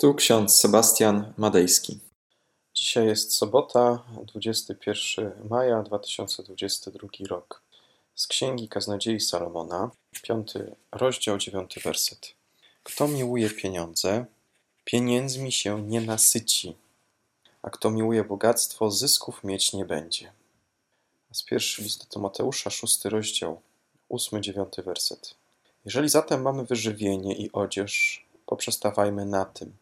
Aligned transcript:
Tu 0.00 0.14
ksiądz 0.14 0.56
Sebastian 0.56 1.32
Madejski. 1.36 1.98
Dzisiaj 2.74 3.06
jest 3.06 3.34
sobota, 3.34 4.04
21 4.26 5.48
maja 5.50 5.82
2022 5.82 7.08
rok. 7.28 7.62
Z 8.14 8.26
Księgi 8.26 8.68
Kaznodziei 8.68 9.20
Salomona, 9.20 9.90
5 10.22 10.52
rozdział, 10.92 11.38
9 11.38 11.78
werset. 11.84 12.34
Kto 12.82 13.08
miłuje 13.08 13.50
pieniądze, 13.50 14.24
pieniędzmi 14.84 15.52
się 15.52 15.82
nie 15.82 16.00
nasyci, 16.00 16.76
a 17.62 17.70
kto 17.70 17.90
miłuje 17.90 18.24
bogactwo, 18.24 18.90
zysków 18.90 19.44
mieć 19.44 19.72
nie 19.72 19.84
będzie. 19.84 20.32
Z 21.32 21.42
pierwszy 21.42 21.82
list 21.82 22.00
do 22.00 22.06
Tymoteusza, 22.06 22.70
6 22.70 23.04
rozdział, 23.04 23.60
8-9 24.10 24.82
werset. 24.82 25.34
Jeżeli 25.84 26.08
zatem 26.08 26.42
mamy 26.42 26.64
wyżywienie 26.64 27.34
i 27.36 27.52
odzież, 27.52 28.24
poprzestawajmy 28.46 29.26
na 29.26 29.44
tym. 29.44 29.72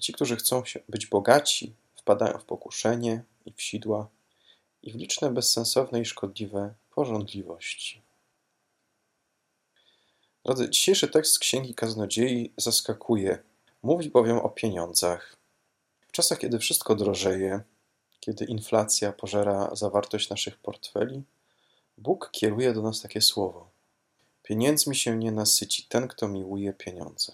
Ci, 0.00 0.12
którzy 0.12 0.36
chcą 0.36 0.62
być 0.88 1.06
bogaci, 1.06 1.74
wpadają 1.96 2.38
w 2.38 2.44
pokuszenie 2.44 3.22
i 3.46 3.52
w 3.52 3.62
sidła 3.62 4.08
i 4.82 4.92
w 4.92 4.94
liczne 4.94 5.30
bezsensowne 5.30 6.00
i 6.00 6.04
szkodliwe 6.04 6.74
porządliwości. 6.90 8.02
Drodzy, 10.44 10.70
dzisiejszy 10.70 11.08
tekst 11.08 11.32
z 11.32 11.38
Księgi 11.38 11.74
Kaznodziei 11.74 12.52
zaskakuje. 12.56 13.38
Mówi 13.82 14.10
bowiem 14.10 14.38
o 14.38 14.48
pieniądzach. 14.48 15.36
W 16.08 16.12
czasach, 16.12 16.38
kiedy 16.38 16.58
wszystko 16.58 16.94
drożeje, 16.94 17.60
kiedy 18.20 18.44
inflacja 18.44 19.12
pożera 19.12 19.70
zawartość 19.72 20.30
naszych 20.30 20.58
portfeli, 20.58 21.22
Bóg 21.98 22.30
kieruje 22.32 22.72
do 22.72 22.82
nas 22.82 23.00
takie 23.00 23.20
słowo. 23.20 23.70
Pieniędzmi 24.42 24.96
się 24.96 25.16
nie 25.16 25.32
nasyci 25.32 25.82
ten, 25.82 26.08
kto 26.08 26.28
miłuje 26.28 26.72
pieniądze. 26.72 27.32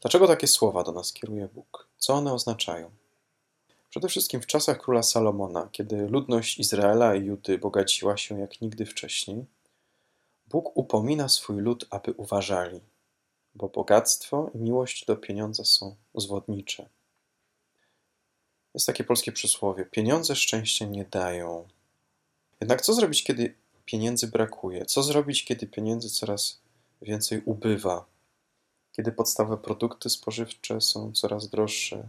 Dlaczego 0.00 0.26
takie 0.26 0.46
słowa 0.46 0.82
do 0.84 0.92
nas 0.92 1.12
kieruje 1.12 1.48
Bóg? 1.48 1.88
Co 1.96 2.14
one 2.14 2.32
oznaczają? 2.32 2.90
Przede 3.90 4.08
wszystkim 4.08 4.40
w 4.40 4.46
czasach 4.46 4.78
króla 4.78 5.02
Salomona, 5.02 5.68
kiedy 5.72 6.08
ludność 6.08 6.58
Izraela 6.58 7.14
i 7.14 7.24
Judy 7.24 7.58
bogaciła 7.58 8.16
się 8.16 8.40
jak 8.40 8.60
nigdy 8.60 8.86
wcześniej, 8.86 9.44
Bóg 10.46 10.76
upomina 10.76 11.28
swój 11.28 11.56
lud, 11.56 11.86
aby 11.90 12.12
uważali, 12.12 12.80
bo 13.54 13.68
bogactwo 13.68 14.50
i 14.54 14.58
miłość 14.58 15.04
do 15.06 15.16
pieniądza 15.16 15.64
są 15.64 15.96
zwodnicze. 16.14 16.88
Jest 18.74 18.86
takie 18.86 19.04
polskie 19.04 19.32
przysłowie: 19.32 19.84
pieniądze 19.84 20.36
szczęście 20.36 20.86
nie 20.86 21.04
dają. 21.04 21.68
Jednak 22.60 22.82
co 22.82 22.94
zrobić, 22.94 23.24
kiedy 23.24 23.54
pieniędzy 23.84 24.26
brakuje? 24.26 24.86
Co 24.86 25.02
zrobić, 25.02 25.44
kiedy 25.44 25.66
pieniędzy 25.66 26.10
coraz 26.10 26.60
więcej 27.02 27.42
ubywa? 27.44 28.04
Kiedy 28.98 29.12
podstawowe 29.12 29.62
produkty 29.62 30.10
spożywcze 30.10 30.80
są 30.80 31.12
coraz 31.12 31.48
droższe, 31.48 32.08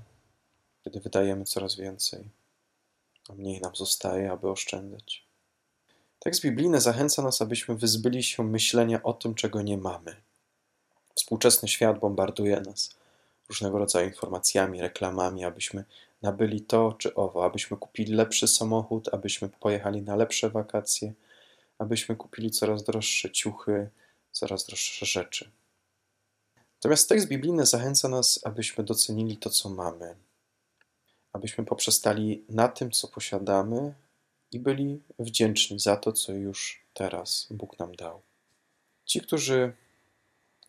kiedy 0.83 0.99
wydajemy 0.99 1.45
coraz 1.45 1.75
więcej, 1.75 2.23
a 3.29 3.33
mniej 3.33 3.61
nam 3.61 3.75
zostaje, 3.75 4.31
aby 4.31 4.49
oszczędzać. 4.49 5.25
Tekst 6.19 6.41
biblijny 6.41 6.81
zachęca 6.81 7.21
nas, 7.21 7.41
abyśmy 7.41 7.75
wyzbyli 7.75 8.23
się 8.23 8.43
myślenia 8.43 9.03
o 9.03 9.13
tym, 9.13 9.35
czego 9.35 9.61
nie 9.61 9.77
mamy. 9.77 10.15
Współczesny 11.15 11.67
świat 11.67 11.99
bombarduje 11.99 12.61
nas 12.61 12.95
różnego 13.49 13.77
rodzaju 13.77 14.07
informacjami, 14.07 14.81
reklamami, 14.81 15.45
abyśmy 15.45 15.83
nabyli 16.21 16.61
to 16.61 16.93
czy 16.93 17.15
owo, 17.15 17.45
abyśmy 17.45 17.77
kupili 17.77 18.13
lepszy 18.13 18.47
samochód, 18.47 19.09
abyśmy 19.13 19.49
pojechali 19.49 20.01
na 20.01 20.15
lepsze 20.15 20.49
wakacje, 20.49 21.13
abyśmy 21.77 22.15
kupili 22.15 22.51
coraz 22.51 22.83
droższe 22.83 23.31
ciuchy, 23.31 23.89
coraz 24.31 24.65
droższe 24.65 25.05
rzeczy. 25.05 25.51
Natomiast 26.79 27.09
tekst 27.09 27.27
biblijny 27.27 27.65
zachęca 27.65 28.09
nas, 28.09 28.39
abyśmy 28.43 28.83
docenili 28.83 29.37
to, 29.37 29.49
co 29.49 29.69
mamy, 29.69 30.15
abyśmy 31.33 31.65
poprzestali 31.65 32.43
na 32.49 32.67
tym, 32.67 32.91
co 32.91 33.07
posiadamy 33.07 33.93
i 34.51 34.59
byli 34.59 35.01
wdzięczni 35.19 35.79
za 35.79 35.97
to, 35.97 36.13
co 36.13 36.33
już 36.33 36.85
teraz 36.93 37.47
Bóg 37.51 37.79
nam 37.79 37.95
dał. 37.95 38.21
Ci, 39.05 39.21
którzy 39.21 39.73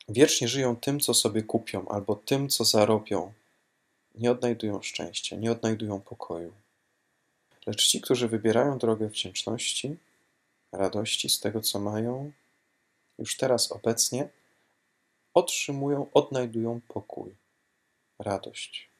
wiecznie 0.09 0.49
żyją 0.49 0.77
tym, 0.77 1.01
co 1.01 1.15
sobie 1.15 1.43
kupią, 1.43 1.89
albo 1.89 2.17
tym, 2.17 2.49
co 2.49 2.65
zarobią, 2.65 3.33
nie 4.15 4.31
odnajdują 4.31 4.83
szczęścia, 4.83 5.37
nie 5.37 5.53
odnajdują 5.53 6.01
pokoju. 6.01 6.53
Lecz 7.67 7.87
ci, 7.87 8.01
którzy 8.01 8.29
wybierają 8.29 8.79
drogę 8.79 9.09
wdzięczności, 9.09 9.97
radości 10.73 11.29
z 11.29 11.41
tego, 11.41 11.61
co 11.61 11.81
mają, 11.81 12.33
już 13.19 13.37
teraz 13.37 13.73
obecnie, 13.73 14.29
otrzymują, 15.35 16.07
odnajdują 16.15 16.81
pokój, 16.89 17.35
radość. 18.19 18.91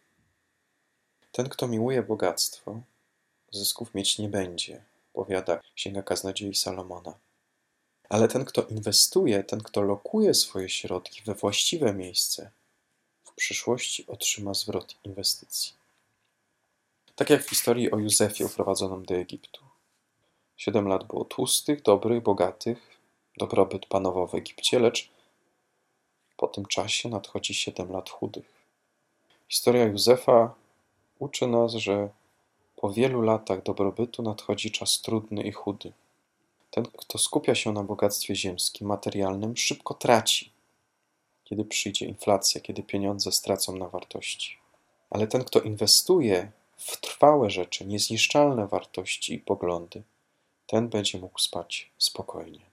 Ten, 1.33 1.49
kto 1.49 1.69
miłuje 1.69 2.03
bogactwo, 2.03 2.81
zysków 3.51 3.95
mieć 3.95 4.19
nie 4.19 4.29
będzie, 4.29 4.85
powiada 5.13 5.61
Księga 5.75 6.03
Kaznodziei 6.03 6.55
Salomona. 6.55 7.15
Ale 8.09 8.29
ten, 8.29 8.45
kto 8.45 8.63
inwestuje, 8.63 9.45
ten, 9.45 9.63
kto 9.63 9.83
lokuje 9.83 10.35
swoje 10.35 10.69
środki 10.69 11.23
we 11.23 11.35
właściwe 11.35 11.95
miejsce, 11.95 12.51
w 13.25 13.33
przyszłości 13.33 14.07
otrzyma 14.07 14.55
zwrot 14.55 14.97
inwestycji. 15.05 15.73
Tak 17.15 17.31
jak 17.31 17.45
w 17.45 17.49
historii 17.49 17.91
o 17.91 17.99
Józefie 17.99 18.45
uprowadzonym 18.45 19.05
do 19.05 19.15
Egiptu. 19.15 19.61
Siedem 20.57 20.89
lat 20.89 21.05
było 21.05 21.25
tłustych, 21.25 21.83
dobrych, 21.83 22.23
bogatych, 22.23 22.99
dobrobyt 23.37 23.87
panował 23.87 24.29
w 24.29 24.35
Egipcie, 24.35 24.79
lecz 24.79 25.11
po 26.41 26.49
tym 26.49 26.67
czasie 26.67 27.09
nadchodzi 27.09 27.55
siedem 27.55 27.93
lat 27.93 28.11
chudych. 28.11 28.65
Historia 29.49 29.85
Józefa 29.85 30.55
uczy 31.19 31.47
nas, 31.47 31.73
że 31.73 32.09
po 32.77 32.93
wielu 32.93 33.23
latach 33.23 33.63
dobrobytu 33.63 34.23
nadchodzi 34.23 34.71
czas 34.71 35.01
trudny 35.01 35.43
i 35.43 35.53
chudy. 35.53 35.93
Ten, 36.71 36.85
kto 36.85 37.19
skupia 37.19 37.55
się 37.55 37.73
na 37.73 37.83
bogactwie 37.83 38.37
ziemskim, 38.37 38.87
materialnym, 38.87 39.57
szybko 39.57 39.95
traci, 39.95 40.53
kiedy 41.45 41.65
przyjdzie 41.65 42.07
inflacja, 42.07 42.61
kiedy 42.61 42.83
pieniądze 42.83 43.33
stracą 43.33 43.77
na 43.77 43.89
wartości. 43.89 44.59
Ale 45.11 45.27
ten, 45.27 45.45
kto 45.45 45.61
inwestuje 45.61 46.53
w 46.77 47.01
trwałe 47.01 47.51
rzeczy, 47.51 47.87
niezniszczalne 47.87 48.67
wartości 48.67 49.35
i 49.35 49.39
poglądy, 49.39 50.03
ten 50.67 50.89
będzie 50.89 51.19
mógł 51.19 51.39
spać 51.39 51.91
spokojnie. 51.99 52.70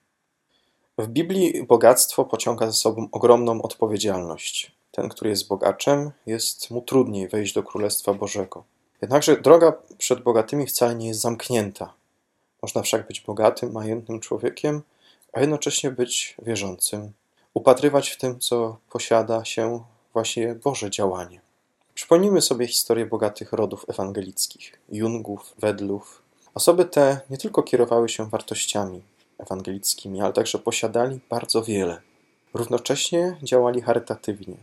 W 0.98 1.06
Biblii 1.06 1.64
bogactwo 1.64 2.24
pociąga 2.24 2.66
za 2.66 2.72
sobą 2.72 3.08
ogromną 3.12 3.62
odpowiedzialność. 3.62 4.72
Ten, 4.92 5.08
który 5.08 5.30
jest 5.30 5.48
bogaczem, 5.48 6.10
jest 6.26 6.70
mu 6.70 6.82
trudniej 6.82 7.28
wejść 7.28 7.54
do 7.54 7.62
Królestwa 7.62 8.14
Bożego. 8.14 8.64
Jednakże 9.02 9.40
droga 9.40 9.72
przed 9.98 10.20
bogatymi 10.22 10.66
wcale 10.66 10.94
nie 10.94 11.08
jest 11.08 11.20
zamknięta. 11.20 11.92
Można 12.62 12.82
wszak 12.82 13.06
być 13.06 13.20
bogatym, 13.20 13.72
majętnym 13.72 14.20
człowiekiem, 14.20 14.82
a 15.32 15.40
jednocześnie 15.40 15.90
być 15.90 16.36
wierzącym, 16.42 17.12
upatrywać 17.54 18.10
w 18.10 18.18
tym, 18.18 18.38
co 18.38 18.76
posiada 18.90 19.44
się 19.44 19.84
właśnie 20.12 20.54
Boże 20.54 20.90
działanie. 20.90 21.40
Przypomnijmy 21.94 22.42
sobie 22.42 22.66
historię 22.66 23.06
bogatych 23.06 23.52
rodów 23.52 23.84
ewangelickich, 23.88 24.78
Jungów, 24.88 25.54
Wedlów. 25.58 26.22
Osoby 26.54 26.84
te 26.84 27.20
nie 27.30 27.38
tylko 27.38 27.62
kierowały 27.62 28.08
się 28.08 28.30
wartościami, 28.30 29.02
ewangelickimi, 29.38 30.20
ale 30.20 30.32
także 30.32 30.58
posiadali 30.58 31.20
bardzo 31.30 31.62
wiele. 31.62 32.00
Równocześnie 32.54 33.36
działali 33.42 33.80
charytatywnie. 33.80 34.56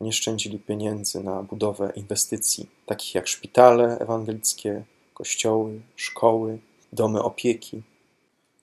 Nie 0.00 0.12
szczędzili 0.12 0.58
pieniędzy 0.58 1.20
na 1.20 1.42
budowę 1.42 1.92
inwestycji, 1.96 2.70
takich 2.86 3.14
jak 3.14 3.28
szpitale 3.28 3.98
ewangelickie, 3.98 4.84
kościoły, 5.14 5.80
szkoły, 5.96 6.58
domy 6.92 7.22
opieki. 7.22 7.82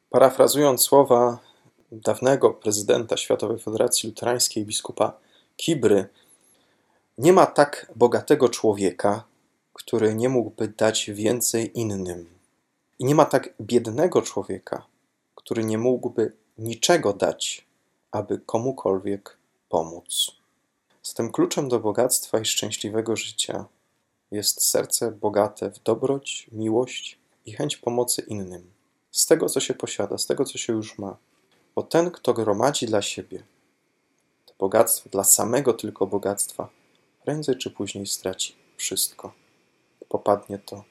Parafrazując 0.09 0.81
słowa 0.81 1.39
dawnego 1.91 2.51
prezydenta 2.51 3.17
Światowej 3.17 3.59
Federacji 3.59 4.09
Luterańskiej, 4.09 4.65
biskupa 4.65 5.13
Kibry, 5.57 6.09
nie 7.17 7.33
ma 7.33 7.45
tak 7.45 7.91
bogatego 7.95 8.49
człowieka, 8.49 9.23
który 9.73 10.15
nie 10.15 10.29
mógłby 10.29 10.67
dać 10.67 11.11
więcej 11.13 11.79
innym. 11.79 12.29
I 12.99 13.05
nie 13.05 13.15
ma 13.15 13.25
tak 13.25 13.53
biednego 13.61 14.21
człowieka, 14.21 14.85
który 15.45 15.65
nie 15.65 15.77
mógłby 15.77 16.33
niczego 16.57 17.13
dać, 17.13 17.67
aby 18.11 18.39
komukolwiek 18.39 19.37
pomóc. 19.69 20.31
Zatem 21.03 21.31
kluczem 21.31 21.69
do 21.69 21.79
bogactwa 21.79 22.39
i 22.39 22.45
szczęśliwego 22.45 23.15
życia 23.15 23.65
jest 24.31 24.63
serce 24.63 25.11
bogate 25.11 25.71
w 25.71 25.83
dobroć, 25.83 26.47
miłość 26.51 27.19
i 27.45 27.51
chęć 27.51 27.77
pomocy 27.77 28.21
innym, 28.21 28.71
z 29.11 29.25
tego, 29.25 29.49
co 29.49 29.59
się 29.59 29.73
posiada, 29.73 30.17
z 30.17 30.25
tego, 30.25 30.45
co 30.45 30.57
się 30.57 30.73
już 30.73 30.97
ma. 30.97 31.17
Bo 31.75 31.83
ten, 31.83 32.11
kto 32.11 32.33
gromadzi 32.33 32.85
dla 32.85 33.01
siebie 33.01 33.43
to 34.45 34.53
bogactwo, 34.59 35.09
dla 35.09 35.23
samego 35.23 35.73
tylko 35.73 36.07
bogactwa, 36.07 36.69
prędzej 37.23 37.57
czy 37.57 37.71
później 37.71 38.07
straci 38.07 38.55
wszystko. 38.77 39.33
Popadnie 40.09 40.59
to, 40.59 40.83